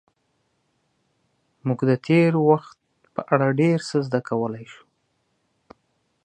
[1.67, 2.77] موږ د تېر وخت
[3.13, 4.83] په اړه ډېر څه زده کولی شو.